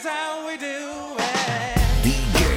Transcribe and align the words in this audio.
is 0.00 0.06
how 0.06 0.46
we 0.46 0.56
do 0.56 1.16
it. 1.18 1.78
DJ 2.02 2.49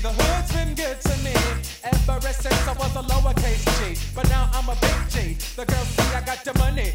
the 0.00 0.10
hood's 0.10 0.52
been 0.52 0.74
good 0.74 1.00
to 1.00 1.16
me 1.24 1.34
ever 2.18 2.32
since 2.32 2.68
I 2.68 2.72
was 2.72 2.94
a 2.96 3.02
lowercase 3.02 3.64
g. 3.78 4.00
But 4.14 4.28
now 4.28 4.50
I'm 4.52 4.68
a 4.68 4.76
big 4.80 4.98
G. 5.08 5.36
The 5.56 5.64
girls 5.64 5.88
see 5.88 6.14
I 6.14 6.20
got 6.24 6.44
the 6.44 6.56
money. 6.58 6.92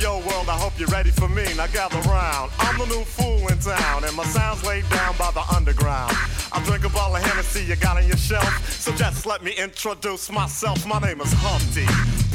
yo 0.00 0.18
world, 0.18 0.48
I 0.48 0.56
hope 0.56 0.78
you're 0.78 0.88
ready 0.88 1.10
for 1.10 1.28
me. 1.28 1.44
Now 1.56 1.66
gather 1.66 2.00
round. 2.08 2.50
I'm 2.58 2.78
the 2.78 2.86
new 2.86 3.04
fool 3.04 3.46
in 3.48 3.58
town, 3.58 4.04
and 4.04 4.14
my 4.16 4.24
sound's 4.24 4.64
laid 4.64 4.88
down 4.90 5.16
by 5.16 5.30
the 5.32 5.42
underground. 5.54 6.12
I 6.52 6.62
drink 6.64 6.84
a 6.84 6.88
bottle 6.88 7.16
of 7.16 7.22
Hennessy 7.22 7.64
you 7.64 7.76
got 7.76 7.96
on 7.96 8.06
your 8.06 8.16
shelf, 8.16 8.70
so 8.70 8.92
just 8.92 9.26
let 9.26 9.42
me 9.42 9.52
introduce 9.52 10.30
myself. 10.30 10.86
My 10.86 10.98
name 11.00 11.20
is 11.20 11.32
Humpty 11.32 12.27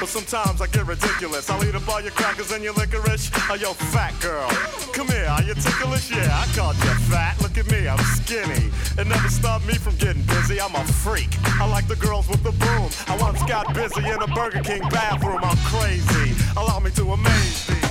But 0.00 0.08
sometimes 0.08 0.62
I 0.62 0.66
get 0.68 0.86
ridiculous. 0.86 1.50
I'll 1.50 1.62
eat 1.62 1.74
up 1.74 1.86
all 1.86 2.00
your 2.00 2.12
crackers 2.12 2.52
and 2.52 2.64
your 2.64 2.72
licorice. 2.72 3.30
Oh, 3.50 3.54
yo, 3.54 3.74
fat 3.74 4.18
girl. 4.22 4.48
Come 4.94 5.08
here, 5.08 5.26
are 5.26 5.42
you 5.42 5.52
ticklish? 5.52 6.10
Yeah, 6.10 6.26
I 6.32 6.46
called 6.56 6.76
you 6.76 6.94
fat. 7.12 7.38
Look 7.42 7.58
at 7.58 7.70
me, 7.70 7.86
I'm 7.86 7.98
skinny. 8.16 8.70
It 8.96 9.06
never 9.06 9.28
stopped 9.28 9.66
me 9.66 9.74
from 9.74 9.96
getting 9.96 10.22
busy. 10.22 10.58
I'm 10.58 10.74
a 10.74 10.84
freak. 11.04 11.28
I 11.60 11.68
like 11.68 11.86
the 11.86 11.96
girls 11.96 12.28
with 12.28 12.42
the 12.42 12.52
boom. 12.52 12.88
I 13.08 13.18
once 13.20 13.42
got 13.42 13.74
busy 13.74 14.00
in 14.00 14.22
a 14.22 14.26
Burger 14.28 14.62
King 14.62 14.80
bathroom. 14.88 15.40
I'm 15.42 15.58
crazy. 15.68 16.34
Allow 16.56 16.78
me 16.80 16.90
to 16.92 17.12
amaze 17.12 17.66
thee. 17.66 17.89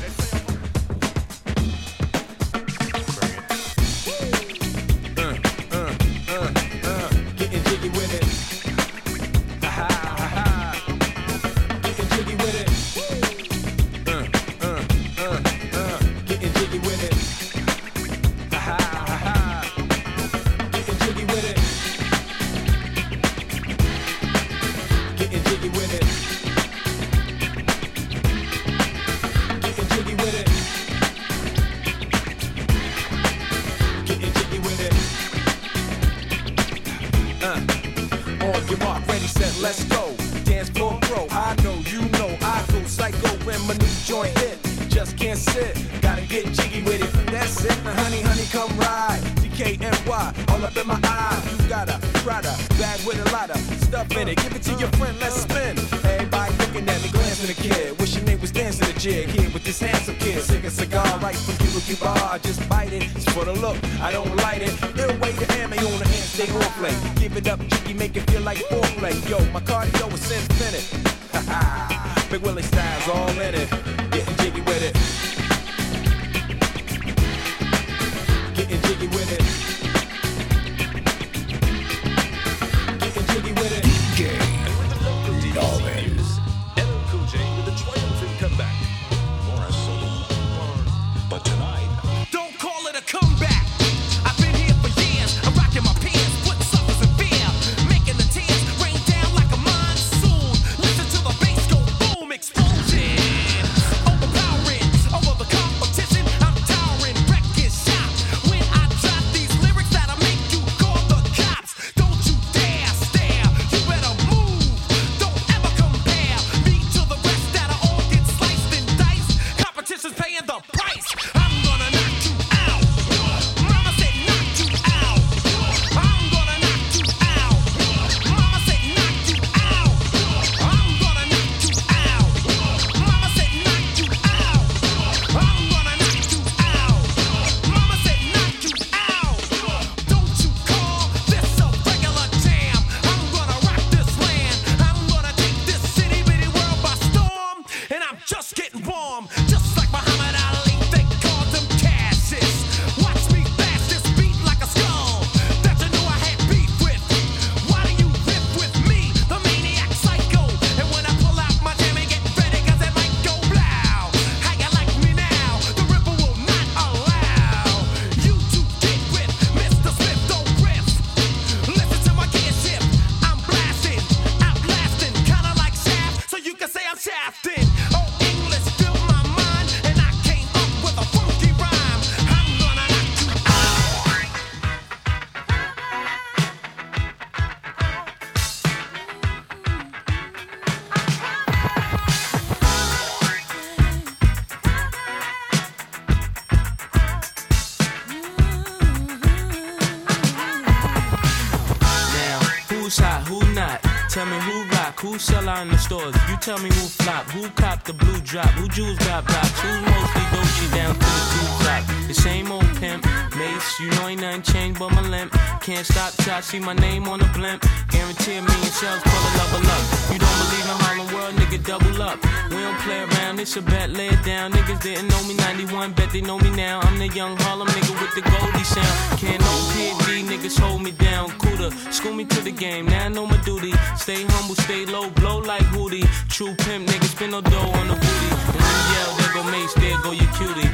Tell 206.49 206.57
me 206.63 206.69
who 206.73 206.98
flop, 207.09 207.25
who 207.29 207.49
cop 207.61 207.83
the 207.83 207.93
blue 207.93 208.19
drop, 208.21 208.49
who 208.57 208.67
jewels 208.67 208.97
got 208.99 209.25
blocks, 209.25 209.59
who's 209.61 209.81
mostly 209.81 210.25
Dolce 210.31 210.67
down 210.75 210.93
to 210.93 210.99
the 210.99 211.25
blue 211.33 211.49
top. 211.65 211.83
The 212.07 212.13
same 212.13 212.51
old 212.51 212.69
pimp, 212.79 213.05
Mase, 213.37 213.79
you 213.79 213.89
know 213.91 214.07
ain't 214.07 214.21
nothing 214.21 214.41
changed 214.41 214.79
but 214.79 214.91
my 214.91 215.01
limp. 215.01 215.31
Can't 215.61 215.85
stop 215.85 216.13
till 216.13 216.33
I 216.33 216.41
see 216.41 216.59
my 216.59 216.73
name 216.73 217.07
on 217.07 217.19
the 217.19 217.29
blimp. 217.37 217.61
Guarantee 217.89 218.37
a 218.37 218.41
million 218.41 218.73
shells 218.79 219.01
full 219.03 219.23
of 219.27 219.33
level 219.39 219.63
up. 219.75 219.83
You 220.11 220.19
don't 220.23 220.37
believe 220.43 220.67
in 220.71 220.77
Harlem 220.83 221.07
World, 221.13 221.35
nigga, 221.35 221.59
double 221.65 222.01
up. 222.01 222.17
We 222.49 222.57
don't 222.65 222.79
play 222.79 223.01
around, 223.07 223.39
it's 223.39 223.55
a 223.57 223.61
bet, 223.61 223.89
lay 223.91 224.07
it 224.07 224.23
down. 224.23 224.51
Niggas 224.51 224.81
didn't 224.81 225.07
know 225.07 225.21
me 225.27 225.35
91, 225.35 225.93
bet 225.93 226.09
they 226.11 226.21
know 226.21 226.39
me 226.39 226.49
now. 226.51 226.79
I'm 226.81 226.97
the 226.97 227.07
young 227.09 227.37
Harlem 227.37 227.67
nigga 227.67 227.93
with 228.01 228.13
the 228.15 228.21
Goldie 228.21 228.63
sound. 228.63 229.19
Can't 229.19 229.39
no 229.39 229.53
PD, 229.73 230.25
niggas 230.25 230.59
hold 230.59 230.81
me 230.81 230.91
down. 230.91 231.29
Cooler, 231.37 231.71
school 231.91 232.13
me 232.13 232.25
to 232.25 232.41
the 232.41 232.51
game, 232.51 232.85
now 232.87 233.05
I 233.05 233.09
know 233.09 233.25
my 233.25 233.37
duty. 233.43 233.73
Stay 233.97 234.23
humble, 234.25 234.55
stay 234.55 234.85
low, 234.85 235.09
blow 235.11 235.37
like 235.37 235.65
Hootie. 235.73 236.07
True 236.29 236.55
pimp, 236.55 236.89
niggas 236.99 237.11
spend 237.15 237.31
no 237.31 237.41
dough 237.41 237.57
on 237.57 237.87
the 237.87 237.93
booty. 237.93 238.29
And 238.29 238.55
when 238.55 238.75
you 238.75 238.93
yell, 238.93 239.11
there 239.17 239.33
go 239.33 239.43
Mase, 239.51 239.73
there 239.75 239.97
go 240.03 240.11
your 240.11 240.31
cutie. 240.33 240.69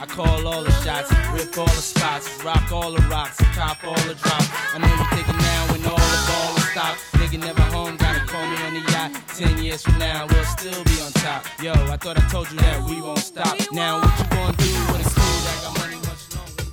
I 0.00 0.06
call 0.06 0.46
all 0.46 0.62
the 0.62 0.70
shots, 0.84 1.10
rip 1.32 1.56
all 1.58 1.66
the 1.66 1.82
spots, 1.82 2.44
rock 2.44 2.70
all 2.70 2.92
the 2.92 3.02
rocks, 3.08 3.38
top 3.54 3.82
all 3.84 3.94
the 3.94 4.14
drops. 4.14 4.48
I 4.74 4.78
know 4.78 4.86
you're 4.86 5.06
thinking 5.06 5.38
now 5.38 5.72
when 5.72 5.84
all 5.86 5.96
the 5.96 6.22
ball 6.28 6.57
stop. 6.78 6.96
Nigga 7.18 7.38
never 7.40 7.62
home, 7.62 7.96
gotta 7.96 8.20
call 8.26 8.46
me 8.46 8.56
on 8.66 8.74
the 8.74 8.80
yacht. 8.92 9.10
Ten 9.36 9.62
years 9.62 9.82
from 9.82 9.98
now, 9.98 10.26
we'll 10.30 10.44
still 10.44 10.84
be 10.84 11.00
on 11.00 11.12
top. 11.12 11.44
Yo, 11.60 11.72
I 11.72 11.96
thought 11.96 12.16
I 12.18 12.28
told 12.28 12.50
you 12.50 12.58
that 12.58 12.82
we 12.88 13.00
won't 13.00 13.18
stop. 13.18 13.58
We 13.58 13.66
now, 13.72 14.00
what 14.00 14.18
you 14.18 14.26
gonna 14.30 14.56
do 14.56 14.72
when 14.90 15.00
it's 15.00 15.14
cool? 15.14 15.24
I 15.24 15.56
got 15.64 15.78
money 15.78 15.96
much 16.08 16.24
longer. 16.36 16.64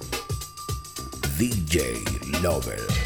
DJ 1.38 2.44
Lover. 2.44 3.05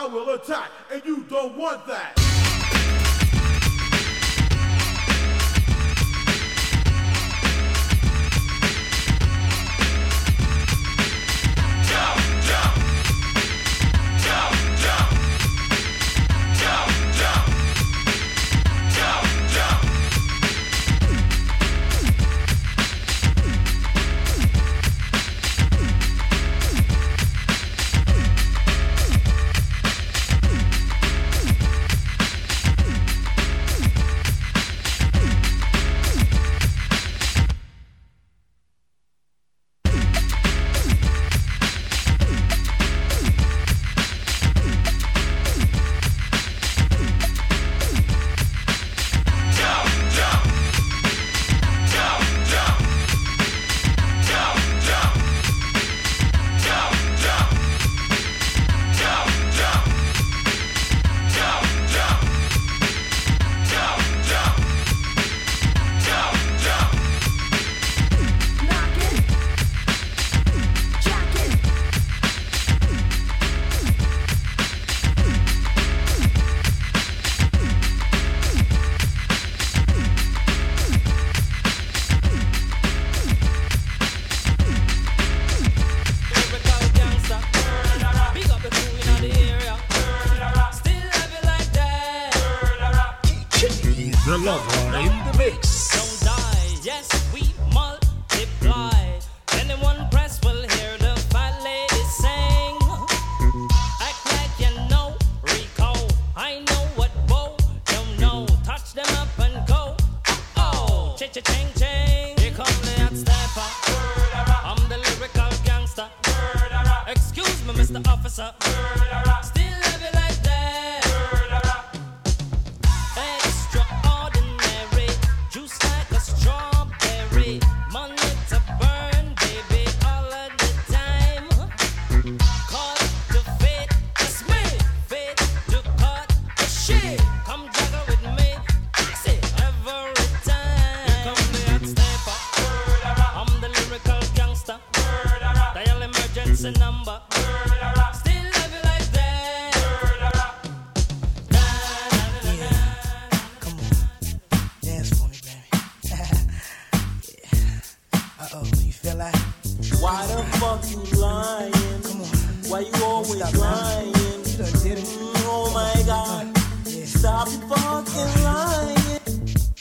I 0.00 0.06
will 0.06 0.30
attack, 0.30 0.70
and 0.90 1.04
you 1.04 1.24
don't 1.28 1.58
want 1.58 1.86
that. 1.86 2.19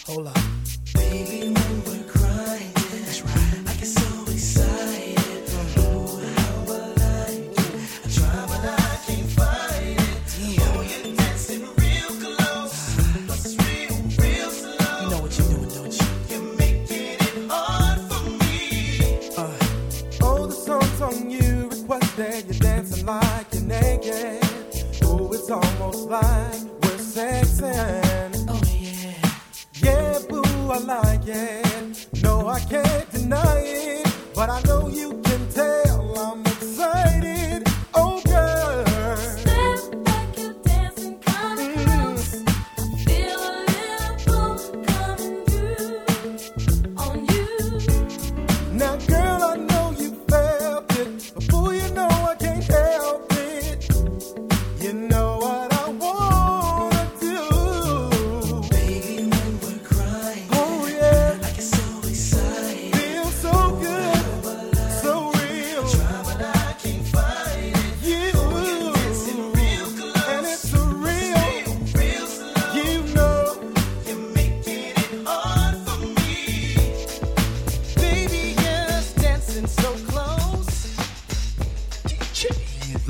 Hold 0.08 0.28
up. 0.28 0.39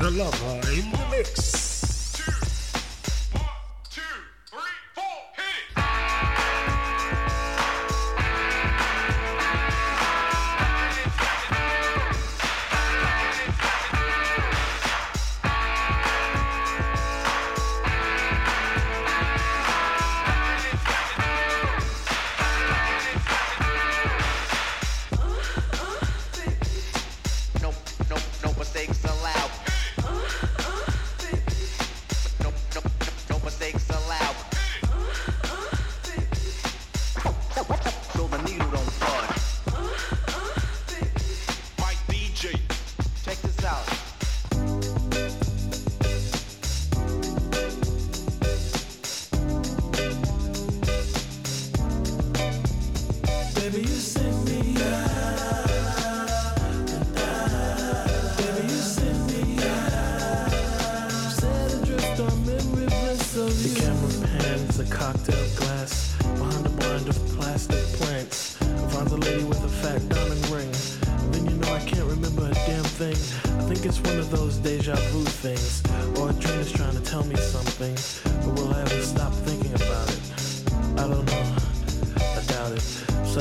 Lover 0.08 0.70
in 0.72 0.90
the 0.90 1.06
mix. 1.10 1.69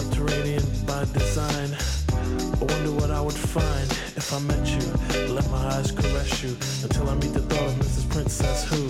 Subterranean 0.09 0.63
by 0.87 1.05
design. 1.13 1.77
I 2.11 2.63
wonder 2.63 2.91
what 2.93 3.11
I 3.11 3.21
would 3.21 3.35
find 3.35 3.91
if 4.17 4.33
I 4.33 4.39
met 4.39 4.65
you. 4.67 5.33
Let 5.33 5.47
my 5.51 5.67
eyes 5.75 5.91
caress 5.91 6.41
you 6.41 6.57
until 6.81 7.09
I 7.09 7.13
meet 7.15 7.33
the 7.33 7.41
thought 7.41 7.67
of 7.67 7.75
Mrs. 7.75 8.09
Princess 8.09 8.63
who 8.65 8.89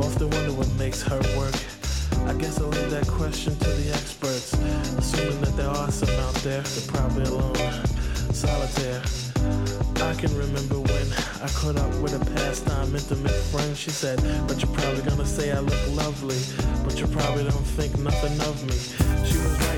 often 0.00 0.30
wonder 0.30 0.52
what 0.52 0.72
makes 0.78 1.02
her 1.02 1.20
work. 1.36 1.54
I 2.26 2.32
guess 2.40 2.58
I'll 2.60 2.68
leave 2.68 2.90
that 2.90 3.06
question 3.06 3.58
to 3.58 3.68
the 3.68 3.92
experts. 3.92 4.54
Assuming 4.96 5.38
that 5.42 5.54
there 5.56 5.68
are 5.68 5.90
some 5.90 6.08
out 6.20 6.34
there, 6.36 6.62
they're 6.62 6.92
probably 6.96 7.24
alone. 7.24 7.84
Solitaire. 8.32 9.02
I 10.00 10.14
can 10.14 10.34
remember 10.34 10.80
when 10.80 11.06
I 11.42 11.48
caught 11.52 11.76
up 11.76 11.94
with 12.00 12.14
a 12.14 12.24
pastime 12.34 12.94
intimate 12.96 13.40
friend. 13.52 13.76
She 13.76 13.90
said, 13.90 14.16
But 14.48 14.62
you're 14.62 14.72
probably 14.72 15.02
gonna 15.02 15.26
say 15.26 15.52
I 15.52 15.60
look 15.60 15.86
lovely, 15.92 16.40
but 16.84 16.98
you 16.98 17.06
probably 17.06 17.44
don't 17.44 17.68
think 17.76 17.98
nothing 17.98 18.40
of 18.48 18.56
me. 18.64 18.78
She 19.28 19.36
was 19.36 19.52
right 19.68 19.77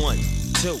One, 0.00 0.18
two, 0.54 0.80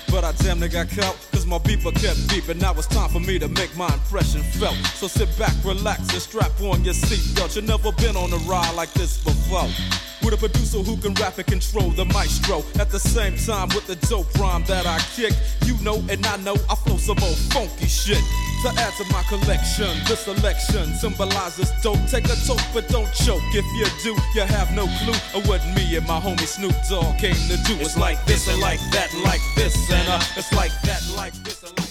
But 0.11 0.25
I 0.25 0.33
damn 0.43 0.59
near 0.59 0.67
got 0.67 0.89
caught, 0.89 1.15
cause 1.31 1.45
my 1.45 1.57
beeper 1.59 1.93
kept 1.95 2.19
beeping. 2.27 2.59
Now 2.59 2.73
it's 2.73 2.85
time 2.87 3.09
for 3.09 3.21
me 3.21 3.39
to 3.39 3.47
make 3.47 3.75
my 3.77 3.87
impression 3.87 4.41
felt. 4.41 4.75
So 4.99 5.07
sit 5.07 5.29
back, 5.39 5.53
relax, 5.63 6.01
and 6.11 6.21
strap 6.21 6.51
on 6.59 6.83
your 6.83 6.93
seatbelt. 6.93 7.55
You've 7.55 7.65
never 7.65 7.93
been 7.93 8.17
on 8.17 8.31
a 8.33 8.37
ride 8.43 8.75
like 8.75 8.91
this 8.91 9.23
before. 9.23 9.69
With 10.21 10.35
a 10.35 10.37
producer 10.37 10.79
who 10.79 10.97
can 10.97 11.13
rap 11.15 11.37
and 11.37 11.47
control 11.47 11.89
the 11.91 12.05
maestro. 12.05 12.61
At 12.77 12.91
the 12.91 12.99
same 12.99 13.37
time, 13.37 13.69
with 13.69 13.87
the 13.87 13.95
dope 14.07 14.31
rhyme 14.37 14.63
that 14.65 14.85
I 14.85 14.99
kick. 15.15 15.33
You 15.65 15.77
know, 15.81 16.03
and 16.09 16.23
I 16.27 16.37
know 16.37 16.55
I 16.69 16.75
flow 16.75 16.97
some 16.97 17.17
old 17.23 17.37
funky 17.55 17.87
shit. 17.87 18.21
To 18.63 18.69
add 18.77 18.93
to 18.97 19.05
my 19.11 19.23
collection, 19.23 19.89
this 20.05 20.19
selection 20.19 20.93
symbolizes 20.93 21.71
dope. 21.81 21.97
Take 22.05 22.25
a 22.25 22.35
toke, 22.45 22.61
but 22.73 22.87
don't 22.89 23.11
choke. 23.13 23.41
If 23.55 23.65
you 23.73 23.87
do, 24.03 24.21
you 24.35 24.45
have 24.45 24.71
no 24.75 24.85
clue 25.01 25.17
of 25.33 25.47
what 25.47 25.65
me 25.73 25.95
and 25.95 26.05
my 26.05 26.19
homie 26.19 26.45
Snoop 26.45 26.75
Dogg 26.87 27.17
came 27.17 27.33
to 27.33 27.57
do. 27.65 27.73
It's 27.81 27.97
like 27.97 28.23
this 28.25 28.47
and 28.47 28.61
like 28.61 28.79
that, 28.91 29.09
like 29.25 29.41
this, 29.55 29.73
and 29.89 30.00
it's 30.09 30.53
like 30.53 30.71
that, 30.81 31.01
like 31.15 31.33
this, 31.43 31.63
and 31.63 31.77
like 31.77 31.90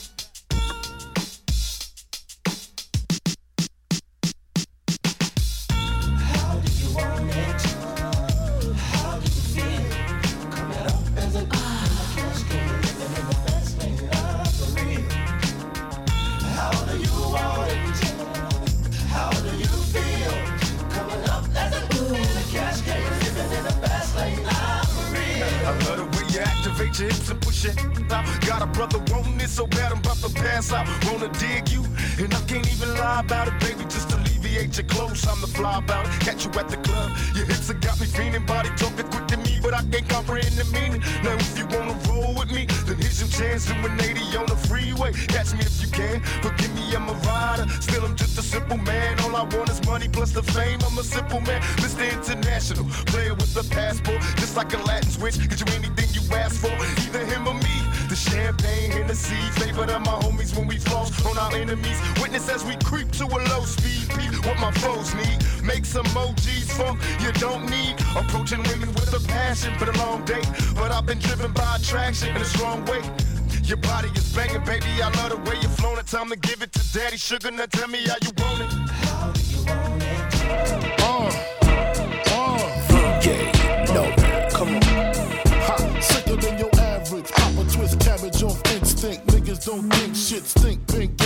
don't 89.65 89.91
think 89.93 90.17
shit 90.17 90.45
stink. 90.47 90.87
Pink 90.87 91.20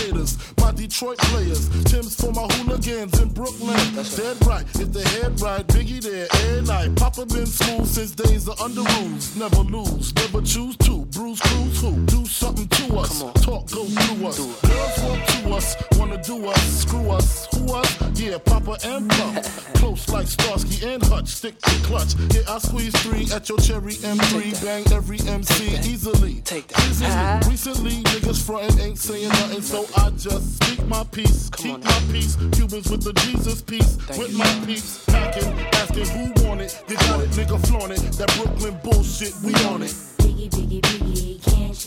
Detroit 0.94 1.18
players. 1.18 1.68
Timbs 1.87 2.14
for 2.14 2.30
my 2.30 2.46
hooligans 2.54 3.20
in 3.20 3.28
Brooklyn. 3.30 3.76
Dead 4.14 4.46
right. 4.46 4.64
If 4.76 4.92
the 4.92 5.02
head 5.02 5.40
right, 5.40 5.66
Biggie 5.66 6.00
there 6.00 6.28
every 6.30 6.62
night. 6.62 6.94
Papa 6.94 7.26
been 7.26 7.46
smooth 7.46 7.88
since 7.88 8.12
days 8.12 8.46
of 8.46 8.57
Underoos. 8.59 9.37
Never 9.37 9.57
lose. 9.57 10.14
Never 10.14 10.40
choose 10.40 10.76
to. 10.87 11.04
Bruce 11.07 11.40
Cruz 11.40 11.80
who? 11.80 11.96
Do 12.07 12.24
something 12.26 12.68
to 12.68 12.98
us. 12.98 13.18
Talk 13.42 13.68
go 13.72 13.85
through 13.87 14.26
us. 14.28 14.38
Girls 14.38 15.02
want 15.02 15.26
to 15.26 15.50
us. 15.50 15.76
Wanna 15.98 16.22
do 16.22 16.46
us. 16.46 16.62
Screw 16.83 17.11
us. 17.11 17.48
Who 17.57 17.74
us? 17.74 17.98
Yeah, 18.14 18.38
Papa 18.38 18.78
and 18.85 19.11
Puff. 19.11 19.74
Close 19.74 20.09
like 20.11 20.28
Starsky 20.28 20.87
and 20.87 21.02
Hutch. 21.07 21.26
Stick 21.26 21.61
to 21.61 21.70
clutch. 21.83 22.14
Yeah, 22.33 22.42
I 22.48 22.59
squeeze 22.59 22.94
three 23.02 23.26
at 23.35 23.48
your 23.48 23.59
cherry 23.59 23.94
M3. 23.94 24.64
Bang 24.64 24.85
every 24.92 25.18
MC 25.26 25.76
easily. 25.90 26.40
Take 26.42 26.68
that. 26.68 26.87
Easily. 26.88 27.50
Recently, 27.50 28.02
niggas 28.04 28.46
frontin' 28.46 28.78
ain't 28.78 28.98
saying 28.98 29.28
nothing, 29.28 29.62
so 29.62 29.87
I 29.96 30.11
just 30.11 30.62
speak 30.62 30.84
my 30.88 31.05
peace. 31.05 31.51
Keep 31.51 31.85
my 31.85 32.01
peace. 32.11 32.37
Cubans 32.53 32.90
with 32.90 33.03
the 33.05 33.12
Jesus 33.25 33.62
peace. 33.62 33.97
with 34.18 34.37
my 34.37 34.62
peace, 34.66 35.05
Packing, 35.07 35.53
asking 35.75 36.07
who 36.07 36.49
want 36.49 36.61
it. 36.61 36.83
You 36.88 36.97
got 36.97 37.20
it, 37.20 37.31
nigga, 37.31 37.66
flaunt 37.66 37.92
it. 37.92 38.01
That 38.18 38.33
Brooklyn 38.37 38.79
bullshit, 38.83 39.35
we 39.42 39.55
on 39.66 39.83
it. 39.83 39.90
Biggie, 40.18 40.51
biggie, 40.51 40.81
biggie, 40.81 41.14
can't 41.14 41.23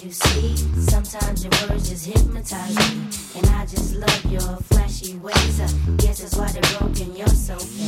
you 0.03 0.11
see? 0.11 0.55
Sometimes 0.89 1.43
your 1.43 1.51
words 1.69 1.89
just 1.89 2.05
hypnotize 2.05 2.75
me. 2.75 3.07
And 3.37 3.45
I 3.55 3.65
just 3.65 3.95
love 3.95 4.25
your 4.31 4.57
flashy 4.69 5.15
ways. 5.17 5.61
I 5.61 5.67
guess 5.97 6.19
that's 6.21 6.35
why 6.35 6.51
they're 6.51 6.79
broken, 6.79 7.15
you're 7.15 7.27
so 7.27 7.57
fake. 7.57 7.87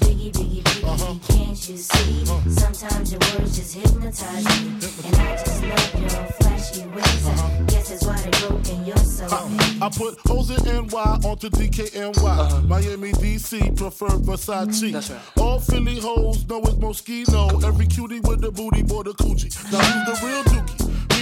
Biggie, 0.00 0.32
biggie, 0.32 0.62
biggie, 0.62 0.84
uh-huh. 0.84 1.14
can't 1.28 1.68
you 1.68 1.76
see? 1.76 2.22
Uh-huh. 2.22 2.50
Sometimes 2.50 3.12
your 3.12 3.20
words 3.20 3.56
just 3.56 3.74
hypnotize 3.74 4.44
me. 4.44 4.70
And 5.04 5.16
I 5.16 5.36
just 5.36 5.62
love 5.62 6.00
your 6.00 6.24
flashy 6.38 6.86
ways. 6.88 7.26
I 7.26 7.32
uh-huh. 7.32 7.62
guess 7.66 7.88
that's 7.90 8.04
why 8.06 8.16
they're 8.16 8.48
broken, 8.48 8.86
you're 8.86 8.96
so 8.96 9.26
fake. 9.28 9.82
Uh, 9.82 9.86
I 9.86 9.88
put 9.90 10.18
hoes 10.26 10.50
in 10.50 10.86
NY 10.86 11.18
onto 11.28 11.50
DKNY. 11.50 12.68
Miami, 12.68 13.12
DC, 13.12 13.76
prefer 13.76 14.08
Versace. 14.08 14.92
That's 14.92 15.10
right. 15.10 15.20
All 15.38 15.58
Philly 15.58 15.98
hoes 16.00 16.46
know 16.48 16.60
it's 16.62 16.74
Moschino. 16.74 17.62
Every 17.64 17.86
cutie 17.86 18.20
with 18.20 18.40
the 18.40 18.50
booty, 18.50 18.82
boy, 18.82 19.02
the 19.02 19.12
coochie. 19.12 19.50
Now 19.72 19.78
who's 19.80 20.20
the 20.20 20.26
real 20.26 20.42
dookie? 20.44 20.83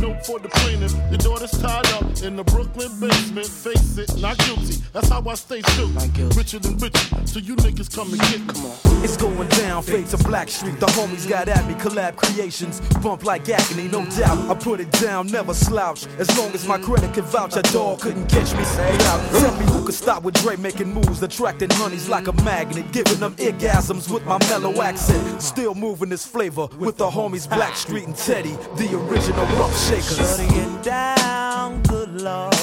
note 0.00 0.24
for 0.24 0.38
the 0.38 0.48
plaintiff. 0.48 0.92
Your 1.10 1.18
daughter's 1.18 1.50
tied 1.50 1.86
up 1.92 2.04
in 2.22 2.36
the 2.36 2.44
Brooklyn 2.44 2.90
basement. 3.00 3.46
Face 3.46 3.98
it, 3.98 4.16
not 4.20 4.38
guilty. 4.38 4.76
That's 4.92 5.08
how 5.08 5.22
I 5.26 5.34
stay 5.34 5.60
true. 5.62 5.88
Richer 6.36 6.58
than 6.58 6.78
richer, 6.78 7.26
so 7.26 7.38
you 7.38 7.56
niggas 7.56 7.94
come 7.94 8.12
and 8.12 8.20
get 8.20 8.40
come 8.48 8.66
on. 8.66 9.04
It's 9.04 9.16
going 9.16 9.48
down, 9.48 9.82
fade 9.82 10.06
to 10.08 10.16
Blackstreet. 10.18 10.78
The 10.80 10.86
homies 10.86 11.28
got 11.28 11.48
at 11.48 11.66
me, 11.68 11.74
collab 11.74 12.16
creations. 12.16 12.80
Bump 13.02 13.24
like 13.24 13.48
agony, 13.48 13.88
no 13.88 14.04
doubt. 14.16 14.50
I 14.50 14.54
put 14.54 14.80
it 14.80 14.90
down, 14.92 15.26
never 15.28 15.54
slouch. 15.54 16.06
As 16.18 16.36
long 16.38 16.52
as 16.52 16.66
my 16.66 16.78
credit 16.78 17.12
can 17.14 17.24
vouch, 17.24 17.56
a 17.56 17.62
dog 17.62 18.00
couldn't 18.00 18.26
catch 18.28 18.54
me. 18.54 18.64
Say 18.64 18.96
out. 19.06 19.20
Tell 19.40 19.54
me 19.58 19.66
who 19.66 19.84
could 19.84 19.94
stop 19.94 20.22
with 20.22 20.34
Dre 20.34 20.56
making 20.56 20.92
moves, 20.92 21.22
attracting 21.22 21.70
honeys 21.70 22.08
like 22.08 22.26
a 22.28 22.32
magnet, 22.42 22.90
giving 22.92 23.20
them 23.20 23.34
orgasms 23.36 24.10
with 24.12 24.24
my 24.24 24.38
mellow 24.48 24.82
accent. 24.82 25.42
Still 25.42 25.74
moving 25.74 26.08
this 26.08 26.26
flavor 26.26 26.68
with 26.78 26.96
the 26.96 27.08
homies 27.08 27.46
Blackstreet 27.46 28.04
and 28.04 28.16
Teddy, 28.16 28.56
the 28.76 28.98
original 29.08 29.46
rough 29.58 29.76
shakers. 29.86 30.16
Shutting 30.16 30.52
it 30.52 30.82
down, 30.82 31.82
good 31.82 32.20
lord. 32.20 32.54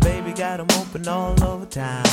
Baby 0.00 0.32
got 0.32 0.60
'em 0.60 0.68
open 0.80 1.08
all 1.08 1.34
over 1.42 1.66
town. 1.66 2.04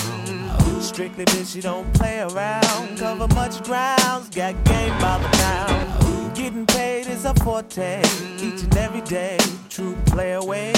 Strictly 0.81 1.25
bitch, 1.25 1.55
you 1.55 1.61
don't 1.61 1.91
play 1.93 2.19
around. 2.19 2.97
Cover 2.97 3.27
much 3.35 3.63
grounds, 3.63 4.29
got 4.29 4.53
game 4.63 4.95
by 4.99 5.17
the 5.23 5.29
pound. 5.43 6.35
Getting 6.35 6.65
paid 6.65 7.07
is 7.07 7.25
a 7.25 7.33
forte, 7.43 8.01
each 8.39 8.61
and 8.63 8.77
every 8.77 9.01
day. 9.01 9.37
True 9.69 9.95
play 10.05 10.33
away. 10.33 10.73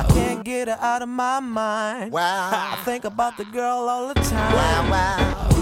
I 0.00 0.04
can't 0.14 0.42
get 0.44 0.68
her 0.68 0.78
out 0.80 1.02
of 1.02 1.08
my 1.08 1.40
mind. 1.40 2.12
Wow. 2.12 2.50
I 2.74 2.76
think 2.84 3.04
about 3.04 3.36
the 3.36 3.44
girl 3.44 3.88
all 3.88 4.08
the 4.08 4.14
time. 4.14 4.52
Wow, 4.54 4.90
wow. 4.90 5.61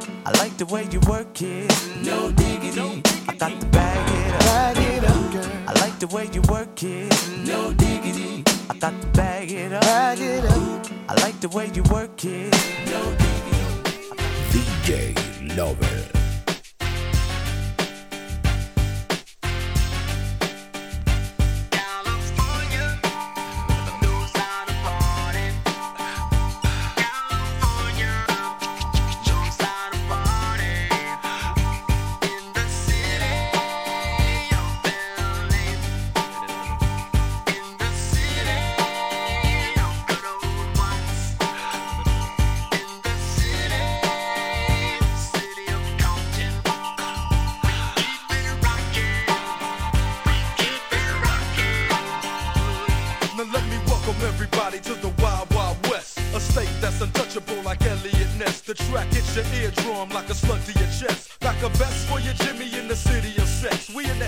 I 0.23 0.31
like 0.37 0.55
the 0.57 0.65
way 0.67 0.87
you 0.91 0.99
work 1.09 1.41
it. 1.41 1.71
No 2.03 2.31
diggity. 2.31 3.01
I 3.27 3.35
got 3.35 3.59
to 3.59 3.65
bag 3.67 4.09
it 4.09 4.33
up. 4.33 4.39
Bag 4.41 4.77
it 4.77 5.03
up, 5.03 5.31
girl. 5.33 5.51
I 5.67 5.73
like 5.79 5.99
the 5.99 6.07
way 6.07 6.29
you 6.31 6.41
work 6.43 6.83
it. 6.83 7.29
No 7.47 7.73
diggity. 7.73 8.43
I 8.69 8.77
got 8.77 9.01
to 9.01 9.07
bag 9.07 9.51
it 9.51 9.73
up. 9.73 9.81
Bag 9.81 10.19
it 10.19 10.45
up. 10.45 10.87
I 11.09 11.13
like 11.21 11.39
the 11.39 11.49
way 11.49 11.71
you 11.73 11.81
work 11.83 12.23
it. 12.23 12.53
No 12.85 13.01
diggity. 13.17 13.51
DJ 14.51 15.57
Lover. 15.57 16.20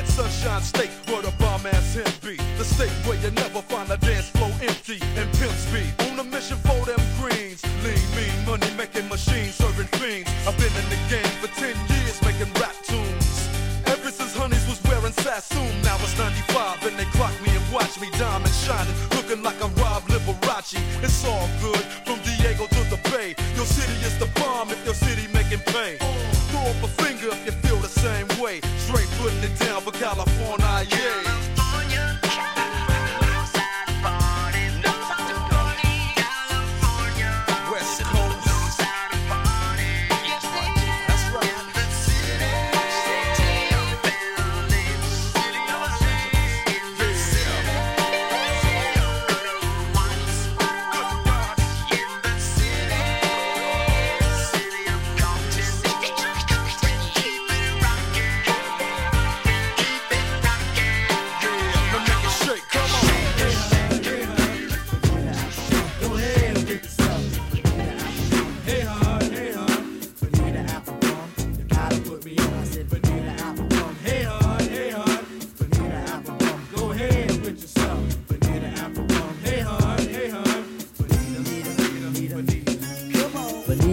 Sunshine 0.05 0.61
state 0.61 0.89
where 1.07 1.21
the 1.21 1.31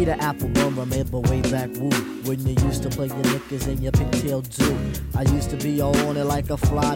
Bonita 0.01 0.25
Applebum, 0.25 0.79
remember 0.79 1.19
way 1.19 1.43
back 1.43 1.69
woo 1.77 1.91
When 2.25 2.41
you 2.47 2.55
used 2.65 2.83
to 2.85 2.89
play 2.89 3.09
your 3.09 3.23
knickers 3.25 3.67
and 3.67 3.81
your 3.81 3.93
pigtail 3.93 4.41
too. 4.41 4.75
I 5.15 5.25
used 5.25 5.51
to 5.51 5.59
be 5.59 5.83
all 5.83 5.95
on 6.07 6.17
it 6.17 6.25
like 6.25 6.49
a 6.49 6.57
fly 6.57 6.95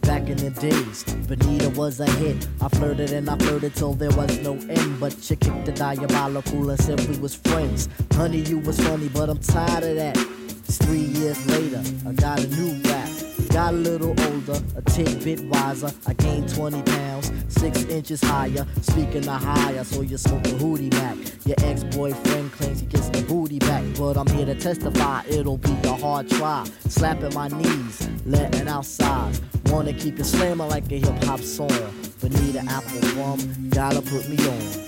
Back 0.00 0.26
in 0.30 0.38
the 0.38 0.50
days, 0.58 1.04
Bonita 1.04 1.68
was 1.78 2.00
a 2.00 2.10
hit. 2.12 2.48
I 2.62 2.68
flirted 2.68 3.12
and 3.12 3.28
I 3.28 3.36
flirted 3.36 3.74
till 3.74 3.92
there 3.92 4.10
was 4.12 4.38
no 4.38 4.54
end. 4.54 4.98
But 4.98 5.28
you 5.28 5.36
kicked 5.36 5.66
the 5.66 5.72
diabolical 5.72 6.70
and 6.70 6.80
said 6.80 6.98
we 7.08 7.18
was 7.18 7.34
friends. 7.34 7.90
Honey, 8.12 8.38
you 8.38 8.58
was 8.60 8.80
funny, 8.80 9.10
but 9.10 9.28
I'm 9.28 9.38
tired 9.40 9.84
of 9.84 9.96
that. 9.96 10.16
It's 10.66 10.78
three 10.78 11.00
years 11.00 11.44
later, 11.46 11.82
I 12.08 12.12
got 12.12 12.42
a 12.42 12.48
new 12.56 12.80
rap. 12.88 13.27
Got 13.50 13.74
a 13.74 13.76
little 13.76 14.10
older, 14.10 14.60
a 14.76 14.82
tidbit 14.82 15.40
wiser. 15.44 15.90
I 16.06 16.12
gained 16.14 16.54
20 16.54 16.82
pounds, 16.82 17.32
six 17.48 17.84
inches 17.84 18.20
higher. 18.20 18.66
Speaking 18.82 19.26
of 19.28 19.42
higher, 19.42 19.84
so 19.84 20.02
you 20.02 20.18
smoke 20.18 20.46
a 20.46 20.50
hootie 20.50 20.92
mac. 20.92 21.16
Your 21.46 21.56
ex-boyfriend 21.68 22.52
claims 22.52 22.80
he 22.80 22.86
gets 22.86 23.08
the 23.08 23.22
booty 23.22 23.58
back, 23.58 23.84
but 23.96 24.16
I'm 24.16 24.26
here 24.28 24.46
to 24.46 24.54
testify 24.54 25.24
it'll 25.28 25.56
be 25.56 25.76
a 25.84 25.94
hard 25.94 26.28
try. 26.28 26.66
Slapping 26.88 27.34
my 27.34 27.48
knees, 27.48 28.08
letting 28.26 28.68
out 28.68 28.84
sighs. 28.84 29.40
Wanna 29.66 29.92
keep 29.92 30.18
it 30.18 30.24
slamming 30.24 30.68
like 30.68 30.90
a 30.92 30.98
hip 30.98 31.24
hop 31.24 31.40
song. 31.40 31.68
But 32.20 32.32
need 32.32 32.56
an 32.56 32.68
apple 32.68 33.00
Applebum, 33.00 33.70
gotta 33.70 34.02
put 34.02 34.28
me 34.28 34.36
on. 34.48 34.87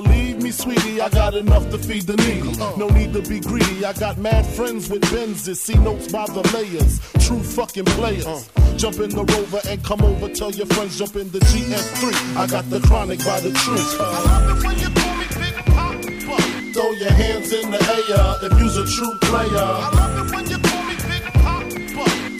believe 0.03 0.41
me, 0.41 0.51
sweetie, 0.51 1.01
I 1.01 1.09
got 1.09 1.33
enough 1.33 1.69
to 1.71 1.77
feed 1.77 2.03
the 2.03 2.15
needy. 2.17 2.57
No 2.77 2.87
need 2.89 3.13
to 3.13 3.21
be 3.21 3.39
greedy. 3.39 3.85
I 3.85 3.93
got 3.93 4.17
mad 4.17 4.45
friends 4.45 4.89
with 4.89 5.01
Benzes, 5.03 5.57
see 5.57 5.75
notes 5.75 6.11
by 6.11 6.25
the 6.25 6.41
layers. 6.53 6.99
True 7.25 7.43
fucking 7.43 7.85
players. 7.85 8.49
Jump 8.77 8.99
in 8.99 9.09
the 9.09 9.23
rover 9.23 9.61
and 9.67 9.83
come 9.83 10.01
over. 10.01 10.29
Tell 10.29 10.51
your 10.51 10.67
friends, 10.67 10.97
jump 10.97 11.15
in 11.15 11.31
the 11.31 11.39
GS3. 11.39 12.37
I 12.37 12.47
got 12.47 12.69
the 12.69 12.79
chronic 12.81 13.19
by 13.19 13.39
the 13.41 13.51
tree. 13.51 13.85
Throw 16.73 16.91
your 16.91 17.11
hands 17.11 17.51
in 17.53 17.71
the 17.71 17.81
air 17.95 18.49
if 18.49 18.59
you's 18.59 18.77
a 18.77 18.85
true 18.87 19.15
player. 19.21 19.49
I 19.53 19.91
love 19.93 20.27
it 20.27 20.35
when 20.35 20.49
you 20.49 20.57
call 20.57 20.83
me 20.83 20.95
Big 21.09 21.23
Papa. 21.33 21.69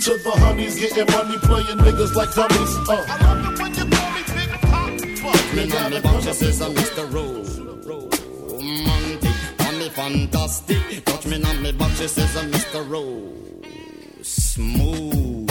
To 0.01 0.17
the 0.23 0.31
honeys 0.39 0.79
getting 0.79 1.11
money, 1.13 1.37
playing 1.39 1.77
niggas 1.79 2.15
like 2.15 2.33
dummies. 2.33 2.89
Uh. 2.89 3.05
I 3.07 3.17
love 3.23 3.53
it 3.53 3.59
when 3.61 3.73
you 3.75 3.85
call 3.85 4.11
me 4.11 4.21
Big 4.35 4.49
Papa. 4.61 5.55
Me 5.55 5.63
and 5.63 5.93
the 5.93 6.01
bouncers 6.01 6.41
is 6.41 6.61
a 6.61 6.69
Mr. 6.69 7.13
Rose 7.13 7.50
fantastic. 10.01 11.05
Touch 11.05 11.25
me 11.27 11.43
on 11.43 11.61
me 11.61 11.71
back, 11.71 11.91
she 11.91 12.07
says, 12.07 12.35
uh, 12.35 12.43
Mr. 12.55 12.81
Rose, 12.89 14.27
smooth. 14.27 15.49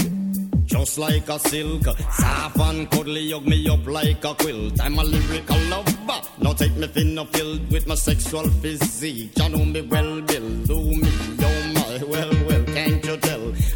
Just 0.66 0.98
like 0.98 1.28
a 1.28 1.38
silk, 1.38 1.84
soft 2.12 2.58
and 2.58 2.90
cuddly, 2.90 3.30
hug 3.32 3.46
me 3.46 3.68
up 3.68 3.86
like 3.86 4.24
a 4.24 4.34
quilt. 4.34 4.80
I'm 4.80 4.98
a 4.98 5.04
lyrical 5.04 5.58
lover. 5.72 6.20
Now 6.40 6.52
take 6.52 6.76
me 6.76 6.86
thin 6.86 7.18
or 7.18 7.26
filled 7.26 7.70
with 7.70 7.86
my 7.86 7.96
sexual 7.96 8.48
physique. 8.62 9.32
You 9.36 9.48
know 9.48 9.64
me 9.64 9.82
well, 9.82 10.20
Bill. 10.22 10.48
Do 10.70 10.78
me, 11.02 11.10
you 11.42 11.74
my 11.74 12.04
well. 12.06 12.39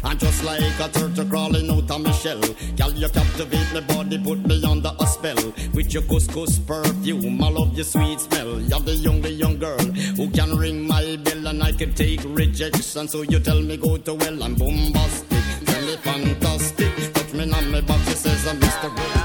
And 0.05 0.19
just 0.19 0.43
like 0.43 0.61
a 0.79 0.87
turtle 0.89 1.25
crawling 1.25 1.71
out 1.71 1.89
of 1.89 2.01
my 2.01 2.11
shell, 2.11 2.39
girl, 2.77 2.91
you 2.93 3.09
captivate 3.09 3.73
my 3.73 3.79
body, 3.81 4.19
put 4.19 4.45
me 4.45 4.63
under 4.63 4.91
a 4.99 5.07
spell. 5.07 5.53
With 5.73 5.93
your 5.95 6.03
couscous 6.03 6.59
perfume, 6.59 7.43
I 7.43 7.49
love 7.49 7.73
your 7.73 7.85
sweet 7.85 8.19
smell. 8.19 8.61
You're 8.61 8.79
the 8.81 9.07
only 9.09 9.31
young 9.31 9.57
girl 9.57 9.79
who 10.15 10.29
can 10.29 10.55
ring 10.55 10.87
my 10.87 11.15
bell, 11.23 11.47
and 11.47 11.63
I 11.63 11.71
can 11.71 11.95
take 11.95 12.21
rejection. 12.23 13.07
So 13.07 13.23
you 13.23 13.39
tell 13.39 13.61
me 13.61 13.77
go 13.77 13.97
to 13.97 14.13
well, 14.13 14.43
I'm 14.43 14.53
bombastic, 14.53 15.43
tell 15.65 15.81
me 15.81 15.95
fantastic. 15.97 17.13
Touch 17.13 17.33
me 17.33 17.51
on 17.51 17.71
my 17.71 17.81
back, 17.81 17.99
she 18.07 18.13
says 18.13 18.47
I'm 18.47 18.59
Mr. 18.59 19.24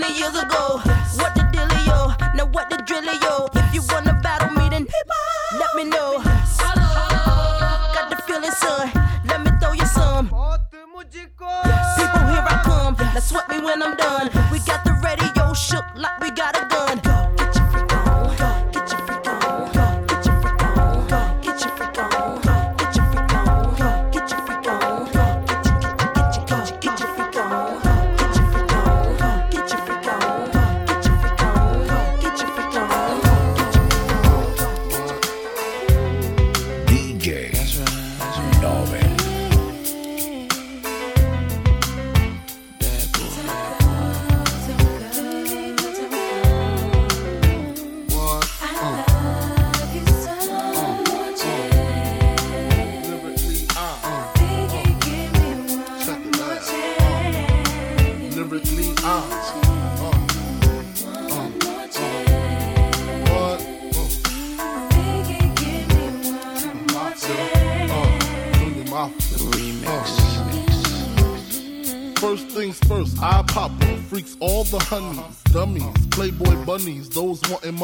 20 0.00 0.14
years 0.14 0.36
ago. 0.36 0.87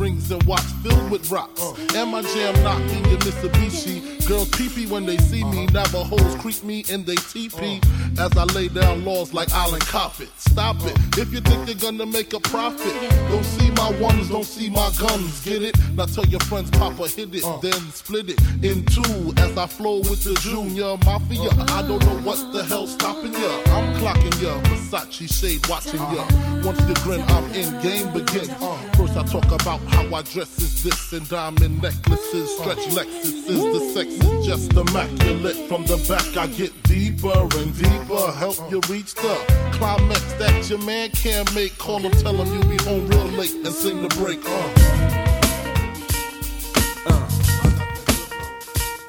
Rings 0.00 0.30
and 0.30 0.42
watch 0.44 0.62
filled 0.82 1.10
with 1.10 1.30
rocks. 1.30 1.60
And 1.94 2.10
my 2.10 2.22
jam 2.22 2.54
knocking 2.62 3.04
your 3.10 3.18
Mitsubishi. 3.18 4.26
Girls 4.26 4.48
pee 4.48 4.86
when 4.86 5.04
they 5.04 5.18
see 5.18 5.44
me. 5.44 5.66
Navajos 5.66 6.36
creep 6.36 6.62
me 6.64 6.84
in 6.88 7.04
they 7.04 7.16
teepee. 7.16 7.80
As 8.18 8.34
I 8.34 8.44
lay 8.44 8.68
down 8.68 9.04
laws 9.04 9.34
like 9.34 9.52
Island 9.52 9.82
Coppet. 9.82 10.30
Stop 10.38 10.76
it. 10.86 10.96
If 11.18 11.34
you 11.34 11.40
think 11.40 11.66
you're 11.66 11.76
gonna 11.76 12.06
make 12.06 12.32
a 12.32 12.40
profit, 12.40 12.94
don't 13.28 13.44
see 13.44 13.70
my 13.72 13.90
ones, 14.00 14.30
don't 14.30 14.44
see 14.44 14.70
my 14.70 14.90
guns. 14.98 15.44
Get 15.44 15.62
it? 15.62 15.76
Now 15.94 16.06
tell 16.06 16.24
your 16.26 16.40
friends, 16.40 16.70
Papa 16.70 17.08
hit 17.08 17.34
it, 17.34 17.44
then 17.60 17.80
split 17.92 18.30
it 18.30 18.40
in 18.64 18.86
two. 18.86 19.34
As 19.36 19.58
I 19.58 19.66
flow 19.66 19.98
with 19.98 20.24
the 20.24 20.34
Junior 20.40 20.96
Mafia. 21.04 21.50
I 21.76 21.82
don't 21.82 22.02
know 22.06 22.18
what 22.24 22.52
the 22.54 22.64
hell's 22.64 22.92
stopping 22.92 23.34
ya. 23.34 23.52
I'm 23.66 23.92
clocking 24.00 24.42
ya. 24.42 24.58
Versace 24.62 25.28
shade 25.30 25.66
watching 25.68 26.00
ya. 26.00 26.24
Once 26.64 26.80
you 26.88 26.94
grin, 27.02 27.20
I'm 27.28 27.44
in. 27.52 27.68
Game 27.82 28.12
begins. 28.12 28.48
First 28.96 29.16
I 29.16 29.24
talk 29.24 29.50
about 29.50 29.80
how 29.90 30.14
I 30.14 30.22
dress 30.22 30.58
is 30.58 30.82
this 30.82 31.12
and 31.12 31.28
diamond 31.28 31.82
necklaces, 31.82 32.56
stretch 32.56 32.78
Lexuses. 32.94 33.72
The 33.72 33.80
sex 33.94 34.08
is 34.08 34.46
just 34.46 34.72
immaculate. 34.72 35.56
From 35.68 35.84
the 35.84 35.96
back 36.08 36.36
I 36.36 36.46
get 36.48 36.72
deeper 36.84 37.40
and 37.58 37.76
deeper. 37.76 38.32
Help 38.32 38.58
you 38.70 38.80
reach 38.88 39.14
the 39.14 39.34
climax 39.72 40.22
that 40.34 40.68
your 40.68 40.80
man 40.80 41.10
can't 41.10 41.52
make. 41.54 41.76
Call 41.78 41.98
him, 41.98 42.12
tell 42.12 42.34
him 42.34 42.48
you 42.52 42.76
be 42.76 42.82
home 42.84 43.06
real 43.08 43.26
late 43.38 43.54
and 43.54 43.74
sing 43.74 44.02
the 44.02 44.08
break. 44.16 44.40
Uh. 44.46 44.90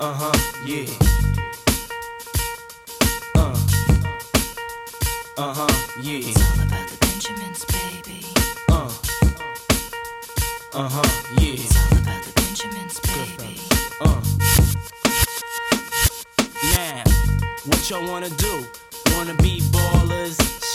Uh 0.04 0.14
huh, 0.14 0.38
yeah. 0.66 0.86
Uh. 3.36 3.56
Uh 5.38 5.54
huh, 5.54 6.02
yeah. 6.02 6.71
Uh 10.82 10.90
huh, 10.90 11.04
yeah. 11.40 11.54
It's 11.54 11.78
all 11.78 12.00
about 12.00 12.24
the 12.24 12.32
Benjamins, 12.42 13.00
baby. 13.02 13.62
Uh. 14.02 14.20
Now, 16.74 17.04
what 17.68 17.88
y'all 17.88 18.08
wanna 18.10 18.32
do? 18.32 18.66
Wanna 19.14 19.36
be 19.36 19.62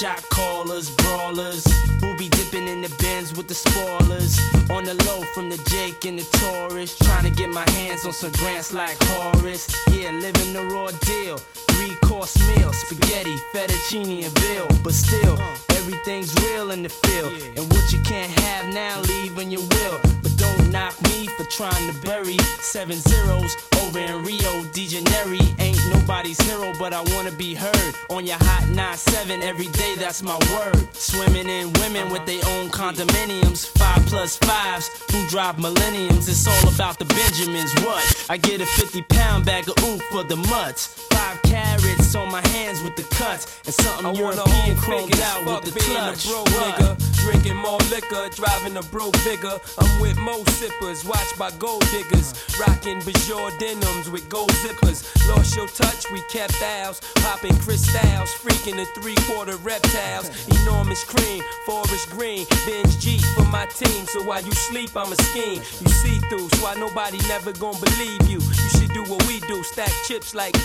shot 0.00 0.22
callers, 0.28 0.90
brawlers, 0.90 1.64
who 2.00 2.16
be 2.16 2.28
dipping 2.28 2.68
in 2.68 2.82
the 2.82 2.94
Benz 3.00 3.34
with 3.36 3.48
the 3.48 3.54
spoilers. 3.54 4.38
On 4.68 4.84
the 4.84 4.94
low 5.06 5.22
from 5.34 5.48
the 5.48 5.56
Jake 5.70 6.04
and 6.04 6.18
the 6.18 6.24
Taurus, 6.38 6.96
trying 6.98 7.24
to 7.24 7.30
get 7.30 7.48
my 7.48 7.68
hands 7.70 8.04
on 8.04 8.12
some 8.12 8.32
grants 8.32 8.72
like 8.72 8.96
Horace. 9.04 9.66
Yeah, 9.90 10.10
living 10.12 10.52
the 10.52 10.64
raw 10.66 10.90
deal. 11.06 11.38
Three 11.72 11.94
course 12.02 12.36
meal, 12.48 12.72
spaghetti, 12.72 13.36
fettuccine, 13.52 14.24
and 14.24 14.34
bill. 14.34 14.68
But 14.82 14.92
still, 14.92 15.40
uh. 15.40 15.56
everything's 15.70 16.34
real 16.42 16.72
in 16.72 16.82
the 16.82 16.90
field. 16.90 17.32
And 17.56 17.72
what 17.72 17.92
you 17.92 18.00
can't 18.02 18.30
have 18.40 18.74
now, 18.74 19.00
leave 19.00 19.36
when 19.36 19.50
you 19.50 19.60
will. 19.60 20.00
But 20.22 20.36
knock 20.76 21.02
me 21.04 21.26
for 21.26 21.44
trying 21.44 21.84
to 21.90 21.96
bury 22.02 22.36
seven 22.60 22.96
zeros 22.96 23.56
over 23.80 23.98
in 23.98 24.22
Rio 24.22 24.52
de 24.76 24.86
Janeiro. 24.86 25.42
Ain't 25.58 25.80
nobody's 25.90 26.38
hero, 26.42 26.74
but 26.78 26.92
I 26.92 27.00
wanna 27.14 27.32
be 27.32 27.54
heard 27.54 27.92
on 28.10 28.26
your 28.26 28.36
hot 28.48 28.64
9-7 28.64 29.42
every 29.42 29.68
day. 29.68 29.94
That's 29.96 30.22
my 30.22 30.38
word. 30.52 30.80
Swimming 30.94 31.48
in 31.48 31.72
women 31.80 32.10
with 32.12 32.26
their 32.26 32.44
own 32.54 32.68
condominiums, 32.68 33.60
five 33.78 34.04
plus 34.06 34.36
fives 34.36 34.86
who 35.10 35.26
drive 35.28 35.58
millenniums. 35.58 36.28
It's 36.28 36.46
all 36.46 36.68
about 36.74 36.98
the 36.98 37.06
Benjamins. 37.06 37.72
What? 37.86 38.04
I 38.28 38.36
get 38.36 38.60
a 38.60 38.66
50 38.66 39.00
pound 39.18 39.46
bag 39.46 39.68
of 39.70 39.76
oof 39.82 40.02
for 40.12 40.24
the 40.24 40.36
mutts. 40.36 40.86
Five 41.14 41.40
carats 41.42 42.05
on 42.16 42.30
my 42.30 42.46
hands 42.48 42.82
with 42.82 42.96
the 42.96 43.02
cuts, 43.14 43.60
and 43.64 43.74
something 43.74 44.06
I 44.06 44.12
European 44.12 44.76
chromed 44.76 45.20
out 45.20 45.44
with 45.44 45.74
the 45.74 45.80
clutch. 45.80 46.24
a 46.24 46.28
broke 46.28 46.48
nigga, 46.48 46.90
drinking 47.22 47.56
more 47.56 47.78
liquor, 47.90 48.28
driving 48.34 48.76
a 48.76 48.82
broke 48.82 49.16
bigger. 49.24 49.58
I'm 49.78 50.00
with 50.00 50.16
mo 50.18 50.42
sippers, 50.58 51.04
watched 51.04 51.38
by 51.38 51.50
gold 51.52 51.84
diggers, 51.90 52.34
rocking 52.58 53.00
Bajor 53.00 53.56
denims 53.58 54.10
with 54.10 54.28
gold 54.28 54.50
zippers. 54.62 55.04
Lost 55.28 55.56
your 55.56 55.68
touch, 55.68 56.10
we 56.10 56.20
kept 56.30 56.60
ours, 56.62 57.00
popping 57.16 57.56
crystals, 57.58 58.30
freaking 58.42 58.76
the 58.76 58.86
three 59.00 59.16
quarter 59.26 59.56
reptiles. 59.56 60.30
Enormous 60.62 61.04
cream, 61.04 61.42
forest 61.66 62.10
green, 62.10 62.46
binge 62.64 62.98
G 62.98 63.18
for 63.34 63.44
my 63.44 63.66
team. 63.66 64.06
So 64.06 64.22
while 64.22 64.42
you 64.42 64.52
sleep, 64.52 64.96
I'm 64.96 65.12
a 65.12 65.16
scheme. 65.16 65.60
You 65.80 65.88
see 65.88 66.18
through, 66.28 66.48
so 66.48 66.64
why 66.64 66.74
nobody 66.74 67.18
never 67.28 67.52
gonna 67.52 67.78
believe 67.80 68.22
you. 68.28 68.40
You 68.40 68.68
should 68.76 68.92
do 68.94 69.04
what 69.04 69.26
we 69.26 69.40
do, 69.40 69.62
stack 69.62 69.92
chips 70.06 70.34
like 70.34 70.56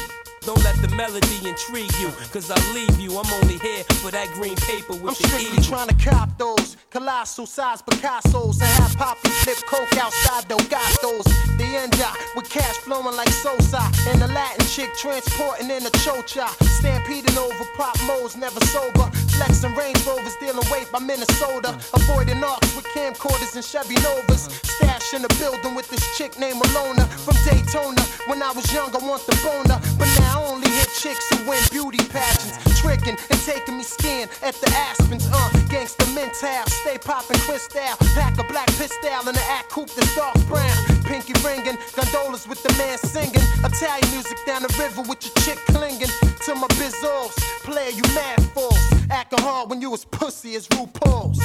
Don't 0.42 0.64
let 0.64 0.76
the 0.82 0.90
melody 0.96 1.38
intrigue 1.48 1.94
you, 2.00 2.10
cause 2.34 2.50
I 2.50 2.58
leave 2.74 3.00
you. 3.00 3.16
I'm 3.16 3.32
only 3.42 3.60
here 3.60 3.84
for 4.02 4.10
that 4.10 4.28
green 4.34 4.56
paper 4.56 4.94
with 4.94 5.14
I'm 5.14 5.22
the 5.22 5.28
strictly 5.28 5.54
eagle. 5.54 5.64
trying 5.64 5.90
to 5.90 5.98
cop 6.10 6.36
those 6.40 6.78
colossal 6.90 7.46
size 7.46 7.82
Picasso's 7.84 8.60
and 8.60 8.70
have 8.82 8.98
Poppy 8.98 9.30
flip 9.30 9.58
coke 9.68 9.96
outside 9.98 10.46
Delgados. 10.50 11.26
The 11.58 11.66
end 11.78 11.94
Enda 11.94 12.10
with 12.36 12.50
cash 12.50 12.78
flowing 12.78 13.16
like 13.16 13.30
Sosa 13.30 13.82
and 14.10 14.22
the 14.22 14.28
Latin 14.28 14.66
chick 14.66 14.90
transporting 14.98 15.70
in 15.70 15.86
a 15.86 15.92
chocha. 16.02 16.48
Stampeding 16.80 17.38
over 17.38 17.66
pop 17.78 17.96
modes, 18.08 18.36
never 18.36 18.60
sober. 18.66 19.10
Flexing 19.38 19.76
Range 19.76 19.98
Rovers, 20.06 20.36
dealing 20.38 20.68
weight 20.72 20.92
by 20.92 21.00
Minnesota. 21.00 21.78
Avoiding 21.94 22.44
arcs 22.44 22.76
with 22.76 22.86
camcorders 22.96 23.56
and 23.56 23.66
Chevy 23.66 23.96
Novas. 24.02 24.50
Stash 24.64 25.14
in 25.14 25.22
the 25.22 25.30
building 25.40 25.76
with 25.76 25.88
this 25.90 26.04
chick 26.18 26.38
named 26.40 26.62
Alona 26.62 27.08
from 27.26 27.38
Daytona. 27.46 28.02
When 28.28 28.42
I 28.42 28.52
was 28.52 28.72
young, 28.74 28.90
I 28.96 29.00
want 29.06 29.26
the 29.26 29.36
boner, 29.44 29.80
but 29.98 30.10
now 30.20 30.31
only 30.42 30.70
hit 30.70 30.90
chicks 30.98 31.30
who 31.30 31.50
win 31.50 31.62
beauty 31.72 32.04
pageants. 32.10 32.58
Tricking 32.82 33.18
and 33.30 33.40
taking 33.46 33.78
me 33.78 33.84
skin 33.84 34.28
at 34.42 34.56
the 34.56 34.68
Aspens. 34.74 35.28
Uh, 35.32 35.50
gangsta 35.70 36.06
mental, 36.16 36.66
stay 36.82 36.98
popping 36.98 37.40
crystal. 37.46 37.96
Pack 38.16 38.38
a 38.40 38.44
black 38.44 38.68
pistol 38.80 39.28
in 39.28 39.36
the 39.36 39.46
act 39.50 39.70
coupe 39.70 39.90
that's 39.92 40.16
dark 40.16 40.36
brown. 40.48 40.76
Pinky 41.06 41.34
ringing, 41.46 41.78
gondolas 41.96 42.48
with 42.48 42.62
the 42.64 42.74
man 42.78 42.98
singing. 42.98 43.46
Italian 43.64 44.10
music 44.12 44.38
down 44.46 44.62
the 44.64 44.74
river 44.80 45.02
with 45.02 45.24
your 45.26 45.36
chick 45.46 45.60
clinging 45.68 46.12
to 46.46 46.56
my 46.56 46.68
bizzles. 46.80 47.36
Player, 47.64 47.92
you 47.92 48.04
mad 48.16 48.42
fools. 48.54 48.80
Acting 49.10 49.40
hard 49.40 49.70
when 49.70 49.82
you 49.82 49.90
was 49.90 50.06
pussy 50.06 50.56
as 50.56 50.68
RuPaul's. 50.70 51.40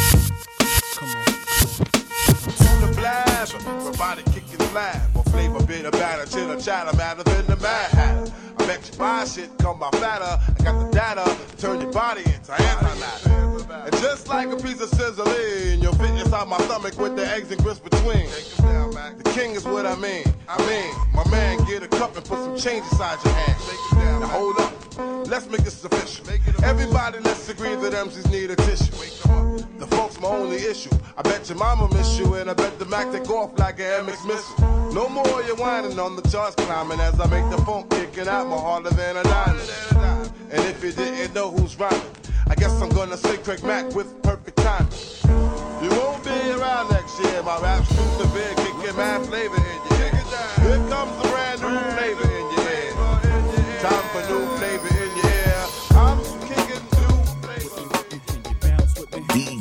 Come 0.95 1.09
on 1.11 1.37
blast, 3.07 3.55
everybody 3.55 4.23
kicking 4.25 4.67
flat. 4.69 5.01
Or 5.15 5.23
flavor 5.25 5.65
bitter 5.65 5.91
batter, 5.91 6.27
chitter 6.27 6.61
chatter, 6.61 6.97
matter 6.97 7.23
than 7.23 7.47
the 7.47 7.57
mad 7.57 7.91
hatter. 7.91 8.33
I 8.59 8.67
bet 8.67 8.91
you 8.91 8.99
buy 8.99 9.25
shit, 9.25 9.51
come 9.59 9.79
by 9.79 9.91
fatter. 9.93 10.39
I 10.59 10.65
got 10.65 10.79
the 10.81 10.91
data 10.91 11.37
turn 11.59 11.81
your 11.81 11.93
body 11.93 12.23
into 12.23 12.53
antimatter. 12.53 13.87
And 13.87 13.97
just 13.99 14.29
like 14.29 14.49
a 14.49 14.57
piece 14.57 14.81
of 14.81 14.89
sizzling, 14.91 15.81
you'll 15.81 15.95
fit 15.95 16.11
inside 16.11 16.49
my 16.49 16.59
stomach 16.59 16.99
with 16.99 17.17
the 17.17 17.27
eggs 17.29 17.51
and 17.51 17.63
grits 17.63 17.79
between. 17.79 18.27
The 19.23 19.31
king 19.35 19.53
is 19.53 19.65
what 19.65 19.87
I 19.87 19.95
mean. 19.97 20.25
I 20.49 20.59
mean, 20.67 20.95
my 21.15 21.29
man, 21.31 21.65
get 21.67 21.83
a 21.83 21.89
cup 21.89 22.17
and 22.17 22.25
put 22.25 22.39
some 22.39 22.57
change 22.57 22.85
inside 22.91 23.19
your 23.25 23.35
hand. 23.35 24.21
Now 24.21 24.27
hold 24.27 24.59
up, 24.59 24.73
let's 24.97 25.49
make 25.49 25.63
this 25.63 25.85
official. 25.85 26.27
Everybody, 26.65 27.19
let's 27.21 27.49
agree 27.49 27.75
that 27.75 27.93
MCs 27.93 28.31
need 28.31 28.51
a 28.51 28.57
tissue. 28.57 28.93
The 29.79 29.87
folks 29.87 30.21
my 30.21 30.29
only 30.29 30.57
issue. 30.57 30.91
I 31.17 31.23
bet 31.23 31.49
your 31.49 31.59
mama 31.59 31.89
miss 31.95 32.19
you, 32.19 32.35
and 32.35 32.51
I 32.51 32.55
bet 32.55 32.79
the 32.79 32.87
Mac 32.87 33.11
take 33.13 33.29
off 33.31 33.59
like 33.59 33.81
an 33.81 34.07
MX 34.07 34.27
missile. 34.27 34.93
No 34.93 35.09
more 35.09 35.43
you 35.43 35.55
whining 35.57 35.99
on 35.99 36.17
the 36.17 36.23
charts 36.29 36.55
climbing 36.57 37.01
as 37.01 37.19
I 37.21 37.27
make 37.27 37.49
the 37.51 37.63
funk 37.65 37.91
kicking 37.91 38.29
out 38.29 38.47
more 38.49 38.59
harder 38.59 38.91
than 38.91 39.17
a 39.17 39.23
diamond. 39.23 39.71
And 40.51 40.65
if 40.65 40.83
you 40.83 40.93
didn't 40.93 41.35
know 41.35 41.51
who's 41.51 41.79
rhyming, 41.79 42.01
I 42.49 42.55
guess 42.55 42.73
I'm 42.81 42.89
gonna 42.91 43.17
say 43.17 43.37
Craig 43.39 43.63
Mack 43.65 43.95
with 43.95 44.23
perfect 44.23 44.57
timing. 44.59 44.93
You 45.83 45.91
won't 45.91 46.25
be 46.25 46.51
around 46.53 46.91
next 46.91 47.21
year. 47.23 47.43
My 47.43 47.61
rap 47.61 47.81
rap's 47.81 47.89
the 47.91 48.25
severe, 48.25 48.55
kicking 48.57 48.97
mad 48.97 49.27
flavor 49.27 49.57
in 49.57 49.81
your 49.91 50.01
ear. 50.07 50.25
Here 50.65 50.89
comes 50.89 51.13
the 51.23 51.29
brand 51.29 51.61
new 51.61 51.79
flavor 51.97 52.29
in 52.39 52.45
your 52.55 52.71
ear. 52.71 52.93
Time 53.83 54.07
for 54.13 54.23
new 54.33 54.47
flavor 54.57 54.86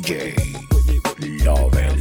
DJ 0.06 0.36
Lobel. 1.44 1.96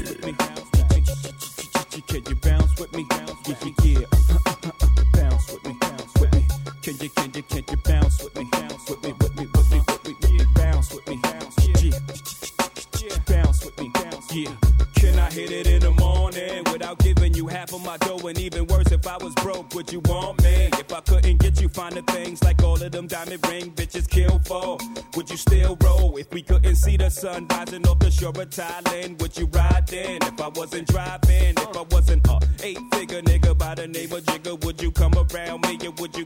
Can 2.05 2.23
you 2.29 2.35
bounce 2.35 2.79
with 2.79 2.93
me? 2.93 3.03
Yeah, 3.09 3.25
yeah, 3.47 3.73
yeah. 3.83 3.97
Uh-uh, 4.11 4.71
uh-uh, 4.73 5.03
bounce 5.11 5.51
with 5.51 5.65
me, 5.65 5.73
bounce 5.81 6.13
with 6.19 6.33
me. 6.33 6.47
Can 6.83 6.97
you, 6.99 7.09
can 7.09 7.33
you, 7.33 7.41
can 7.41 7.63
you 7.67 7.77
bounce 7.77 8.23
with 8.23 8.37
me? 8.37 8.47
Bounce 8.51 8.89
with 8.91 9.03
me, 9.03 9.13
with 9.19 9.35
me, 9.35 9.47
with 9.55 9.71
me, 9.71 9.81
with 9.87 10.31
me. 10.31 10.45
Bounce 10.53 10.93
with 10.93 11.07
me, 11.07 11.19
bounce. 11.23 11.67
Yeah. 11.81 13.17
Bounce 13.25 13.65
with 13.65 13.79
me, 13.79 13.89
bounce. 13.95 14.35
Yeah. 14.35 14.55
Can 14.93 15.17
I 15.17 15.31
hit 15.31 15.51
it 15.51 15.65
in 15.65 15.81
the 15.81 15.91
morning 15.91 16.63
without 16.71 16.99
giving 16.99 17.33
you 17.33 17.47
half 17.47 17.73
of 17.73 17.83
my 17.83 17.97
dough? 17.97 18.27
And 18.27 18.37
even 18.37 18.67
worse, 18.67 18.84
if 19.05 19.11
I 19.11 19.23
was 19.23 19.35
broke, 19.35 19.73
would 19.75 19.91
you 19.91 19.99
want 20.05 20.41
me? 20.41 20.69
If 20.79 20.91
I 20.91 20.99
couldn't 21.01 21.37
get 21.37 21.61
you 21.61 21.69
finer 21.69 22.01
things 22.01 22.43
like 22.43 22.63
all 22.63 22.81
of 22.81 22.91
them 22.91 23.05
diamond 23.05 23.45
ring 23.47 23.71
bitches 23.71 24.09
kill 24.09 24.39
for, 24.45 24.77
would 25.15 25.29
you 25.29 25.37
still 25.37 25.77
roll? 25.83 26.17
If 26.17 26.31
we 26.33 26.41
couldn't 26.41 26.75
see 26.75 26.97
the 26.97 27.09
sun 27.11 27.47
rising 27.51 27.87
off 27.87 27.99
the 27.99 28.09
shore 28.09 28.29
of 28.29 28.49
Thailand, 28.49 29.21
would 29.21 29.37
you 29.37 29.45
ride 29.47 29.87
then? 29.87 30.23
If 30.23 30.41
I 30.41 30.47
wasn't 30.47 30.87
driving, 30.87 31.53
if 31.55 31.77
I 31.77 31.83
wasn't 31.91 32.27
a 32.27 32.39
eight 32.63 32.79
figure 32.93 33.21
nigga 33.21 33.55
by 33.55 33.75
the 33.75 33.87
name 33.87 34.11
of 34.11 34.23
Jigga, 34.23 34.63
would 34.65 34.81
you 34.81 34.91
come 34.91 35.13
around 35.13 35.61
me 35.67 35.77
or 35.87 35.91
would 35.99 36.17
you? 36.17 36.25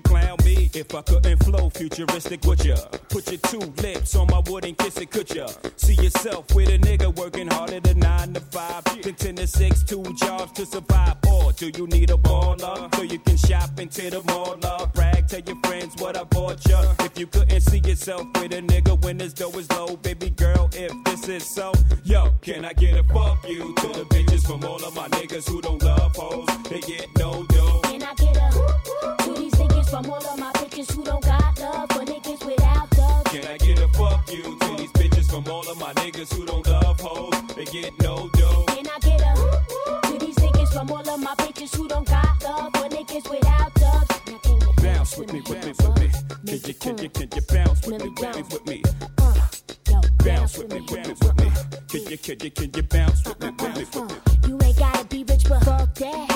If 0.79 0.95
I 0.95 1.01
couldn't 1.01 1.43
flow 1.43 1.69
futuristic, 1.69 2.41
would 2.45 2.63
ya? 2.63 2.77
Put 3.09 3.29
your 3.29 3.41
two 3.51 3.59
lips 3.83 4.15
on 4.15 4.27
my 4.27 4.39
wood 4.47 4.63
and 4.63 4.77
kiss 4.77 4.95
it, 4.97 5.11
could 5.11 5.29
ya? 5.29 5.47
See 5.75 5.95
yourself 5.95 6.55
with 6.55 6.69
a 6.69 6.77
nigga 6.77 7.13
working 7.17 7.47
harder 7.47 7.81
than 7.81 7.99
nine 7.99 8.33
to 8.33 8.39
five, 8.39 8.85
then 9.03 9.13
ten 9.15 9.35
to 9.35 9.45
six, 9.45 9.83
two 9.83 10.05
jobs 10.15 10.53
to 10.53 10.65
survive. 10.65 11.17
Or 11.29 11.51
do 11.51 11.69
you 11.75 11.85
need 11.87 12.11
a 12.11 12.15
baller 12.15 12.95
so 12.95 13.01
you 13.01 13.19
can 13.19 13.35
shop 13.35 13.77
into 13.77 14.09
the 14.09 14.23
mall? 14.27 14.57
Love, 14.63 14.93
brag, 14.93 15.27
tell 15.27 15.41
your 15.41 15.57
friends 15.65 16.01
what 16.01 16.15
I 16.15 16.23
bought 16.23 16.65
ya. 16.65 16.95
If 16.99 17.19
you 17.19 17.27
couldn't 17.27 17.59
see 17.59 17.79
yourself 17.79 18.25
with 18.35 18.53
a 18.53 18.61
nigga 18.61 19.01
when 19.03 19.19
his 19.19 19.33
dough 19.33 19.51
is 19.59 19.69
low, 19.71 19.97
baby 19.97 20.29
girl, 20.29 20.69
if 20.71 20.93
this 21.03 21.27
is 21.27 21.45
so, 21.45 21.73
yo, 22.05 22.33
can 22.41 22.63
I 22.63 22.71
get 22.71 22.97
a 22.97 23.03
fuck 23.03 23.45
you 23.49 23.75
to 23.75 23.87
the 23.89 24.05
bitches 24.05 24.47
from 24.47 24.63
all 24.63 24.81
of 24.81 24.95
my 24.95 25.09
niggas 25.09 25.45
who 25.49 25.59
don't 25.59 25.83
love 25.83 26.15
hoes? 26.15 26.47
They 26.69 26.79
get 26.79 27.07
no 27.17 27.45
dough. 27.49 27.68
From 29.89 30.09
all 30.09 30.25
of 30.25 30.39
my 30.39 30.51
bitches 30.53 30.91
who 30.93 31.03
don't 31.03 31.23
got 31.23 31.59
love 31.59 31.89
for 31.91 32.05
niggas 32.05 32.45
without 32.45 32.97
love? 32.97 33.23
Can 33.25 33.45
I 33.45 33.57
get 33.57 33.79
a 33.79 33.87
fuck 33.89 34.31
you 34.31 34.43
to 34.43 34.75
these 34.77 34.91
bitches 34.91 35.29
from 35.29 35.47
all 35.51 35.67
of 35.67 35.77
my 35.79 35.93
niggas 35.93 36.33
who 36.33 36.45
don't 36.45 36.65
love 36.67 36.99
hoes? 36.99 37.33
They 37.55 37.65
get 37.65 37.91
no 38.01 38.29
dough. 38.33 38.65
Can 38.67 38.87
I 38.87 38.99
get 38.99 39.21
a 39.21 40.11
to 40.11 40.25
these 40.25 40.35
niggas 40.35 40.71
from 40.73 40.91
all 40.91 41.09
of 41.09 41.19
my 41.19 41.33
bitches 41.35 41.75
who 41.75 41.87
don't 41.87 42.07
got 42.07 42.43
love 42.43 42.71
for 42.73 42.89
niggas 42.89 43.29
without? 43.29 43.71
Now 43.81 44.73
Bounce 44.83 45.17
with 45.17 45.33
me, 45.33 45.41
with 45.49 45.65
me, 45.65 45.73
with 45.79 45.99
me. 45.99 46.09
Can 46.45 46.59
you, 46.67 46.73
can 46.73 46.97
you, 46.99 47.09
can 47.09 47.29
you 47.35 47.41
bounce 47.41 47.87
with 47.87 48.03
me, 48.03 48.09
with 48.09 48.35
me, 48.35 48.43
with 48.51 48.65
me? 48.67 48.83
Bounce 50.23 50.57
with 50.57 50.71
me, 50.71 50.81
with 50.81 51.07
me, 51.07 51.13
with 51.19 51.37
me. 51.37 51.51
Can 51.89 52.01
you, 52.11 52.17
can 52.17 52.39
you, 52.41 52.51
can 52.51 52.71
you 52.75 52.83
bounce 52.83 53.25
with 53.25 53.39
me, 53.41 53.49
with 53.49 53.75
me, 53.75 53.85
with 53.85 54.11
me? 54.11 54.49
You 54.49 54.59
ain't 54.63 54.77
gotta 54.77 55.05
be 55.05 55.23
rich, 55.23 55.45
but 55.49 55.63
fuck 55.63 55.95
that. 55.95 56.28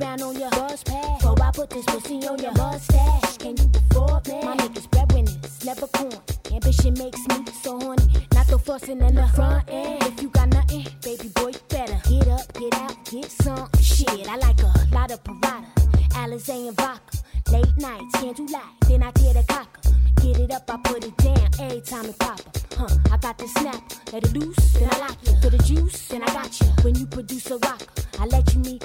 Around 0.00 0.22
on 0.22 0.38
your 0.38 0.50
bus 0.50 0.82
pass? 0.82 1.22
So 1.22 1.34
I 1.40 1.50
put 1.52 1.70
this 1.70 1.84
pussy 1.86 2.26
on 2.26 2.38
your 2.38 2.52
mustache. 2.52 3.38
Can 3.38 3.56
you 3.56 3.70
afford 3.90 4.28
me? 4.28 4.42
My 4.42 4.56
niggas 4.56 4.90
breadwinners, 4.90 5.64
never 5.64 5.86
corn. 5.86 6.12
Ambition 6.52 6.94
makes 6.94 7.20
me 7.28 7.44
so 7.62 7.78
horny. 7.78 8.06
Not 8.34 8.46
the 8.48 8.58
fussing 8.58 9.00
in 9.00 9.14
the 9.14 9.26
front 9.28 9.68
end. 9.70 10.02
If 10.02 10.22
you 10.22 10.28
got 10.28 10.48
nothing, 10.48 10.86
baby 11.02 11.28
boy, 11.28 11.48
you 11.48 11.60
better 11.68 11.98
get 12.08 12.28
up, 12.28 12.52
get 12.54 12.74
out, 12.74 12.96
get 13.10 13.30
some 13.30 13.68
shit. 13.80 14.28
I 14.28 14.36
like 14.36 14.62
a 14.62 14.72
lot 14.92 15.10
of 15.10 15.22
Prada, 15.24 15.66
Alizé 16.10 16.68
and 16.68 16.76
vodka. 16.76 17.18
Late 17.50 17.76
nights, 17.78 18.14
candlelight, 18.14 18.62
then 18.88 19.02
I 19.02 19.10
tear 19.12 19.34
the 19.34 19.44
cocker. 19.44 19.80
Get 20.20 20.38
it 20.40 20.50
up, 20.50 20.68
I 20.68 20.76
put 20.78 21.04
it 21.04 21.16
down 21.18 21.48
every 21.60 21.80
time 21.80 22.06
it 22.06 22.18
pop. 22.18 22.40
Huh, 22.76 22.88
I 23.12 23.16
got 23.18 23.38
the 23.38 23.48
snap, 23.48 23.82
let 24.12 24.24
it 24.24 24.32
loose, 24.34 24.72
then 24.74 24.88
I 24.90 24.98
lock 24.98 25.16
you. 25.22 25.32
For 25.40 25.50
the 25.50 25.58
juice, 25.58 26.08
then 26.08 26.22
I 26.22 26.26
got 26.26 26.60
you. 26.60 26.66
When 26.82 26.94
you 26.96 27.06
produce 27.06 27.50
a 27.50 27.58
rocker, 27.58 27.86
I 28.18 28.26
let 28.26 28.52
you 28.52 28.60
meet 28.60 28.82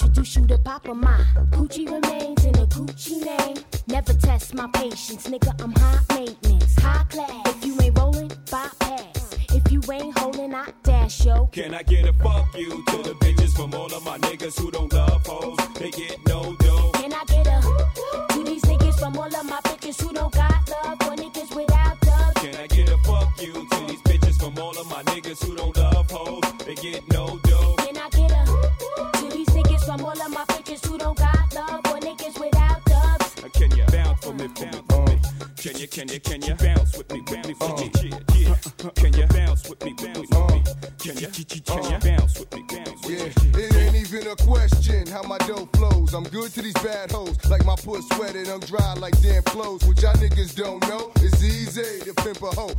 introduce 0.00 0.36
you 0.36 0.46
to 0.46 0.58
papa. 0.58 0.94
My 0.94 1.24
Gucci 1.50 1.84
remains 1.84 2.44
in 2.44 2.54
a 2.56 2.66
Gucci 2.66 3.24
name. 3.24 3.56
Never 3.86 4.14
test 4.14 4.54
my 4.54 4.66
patience, 4.68 5.26
nigga, 5.28 5.52
I'm 5.62 5.72
high 5.72 6.00
maintenance, 6.14 6.78
high 6.78 7.04
class. 7.04 7.46
If 7.46 7.64
you 7.66 7.80
ain't 7.82 7.98
rolling, 7.98 8.32
bypass. 8.50 9.36
If 9.52 9.70
you 9.70 9.82
ain't 9.92 10.16
holding, 10.18 10.54
I 10.54 10.72
dash 10.82 11.26
yo. 11.26 11.46
Can 11.52 11.74
I 11.74 11.82
get 11.82 12.08
a 12.08 12.12
fuck 12.14 12.56
you 12.56 12.70
to 12.70 12.96
the 13.02 13.14
bitches 13.20 13.54
from 13.54 13.74
all 13.74 13.92
of 13.92 14.04
my 14.04 14.18
niggas 14.18 14.58
who 14.58 14.70
don't 14.70 14.89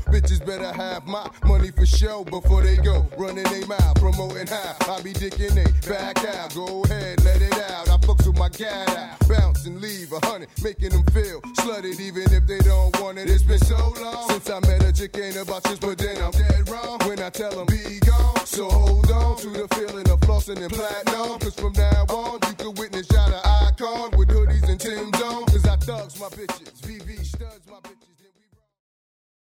Bitches 0.08 0.46
better 0.46 0.72
have 0.72 1.06
my 1.08 1.30
money 1.46 1.72
for 1.72 1.86
show 1.86 2.24
before 2.24 2.62
they 2.62 2.78
go. 2.78 3.08
Running 3.18 3.44
they 3.46 3.66
mouth, 3.66 3.96
promoting 3.96 4.48
how 4.48 4.76
I 4.90 5.02
be 5.02 5.14
dicking 5.14 5.54
they 5.54 5.90
back 5.90 6.24
out. 6.26 6.54
Go 6.54 6.84
ahead, 6.84 7.24
let 7.24 7.42
it 7.42 7.54
out. 7.72 7.90
I 7.90 7.98
fucks 7.98 8.28
with 8.28 8.38
my 8.38 8.50
cat 8.50 8.90
out, 8.90 9.28
bounce 9.28 9.66
and 9.66 9.82
leave 9.82 10.12
a 10.14 10.26
hundred, 10.26 10.50
making 10.64 10.90
them 10.90 11.06
feel 11.08 11.42
slutted 11.60 12.00
even 12.00 12.32
if 12.34 12.46
they 12.48 12.60
don't 12.60 13.00
want 13.02 13.18
it. 13.18 13.30
It's 13.30 13.44
been 13.44 13.60
so 13.60 13.94
long 14.02 14.30
since 14.30 14.50
I 14.50 14.60
met 14.62 14.84
a 14.84 14.94
chick 14.94 15.18
ain't 15.18 15.38
about 15.38 15.64
but 15.82 15.98
then 15.98 16.21